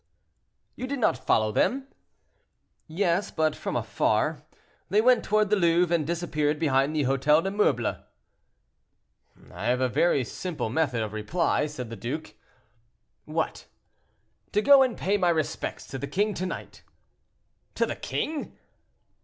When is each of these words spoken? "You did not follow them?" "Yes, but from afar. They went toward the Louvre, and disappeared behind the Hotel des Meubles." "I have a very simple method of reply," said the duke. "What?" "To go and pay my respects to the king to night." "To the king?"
"You 0.75 0.87
did 0.87 0.97
not 0.97 1.15
follow 1.15 1.51
them?" 1.51 1.85
"Yes, 2.87 3.29
but 3.29 3.55
from 3.55 3.75
afar. 3.75 4.41
They 4.89 4.99
went 4.99 5.23
toward 5.23 5.51
the 5.51 5.55
Louvre, 5.55 5.93
and 5.93 6.07
disappeared 6.07 6.57
behind 6.57 6.95
the 6.95 7.03
Hotel 7.03 7.39
des 7.43 7.51
Meubles." 7.51 7.97
"I 9.53 9.65
have 9.65 9.79
a 9.79 9.87
very 9.87 10.23
simple 10.23 10.71
method 10.71 11.03
of 11.03 11.13
reply," 11.13 11.67
said 11.67 11.91
the 11.91 11.95
duke. 11.95 12.33
"What?" 13.25 13.67
"To 14.53 14.63
go 14.63 14.81
and 14.81 14.97
pay 14.97 15.17
my 15.17 15.29
respects 15.29 15.85
to 15.89 15.99
the 15.99 16.07
king 16.07 16.33
to 16.33 16.47
night." 16.47 16.81
"To 17.75 17.85
the 17.85 17.95
king?" 17.95 18.57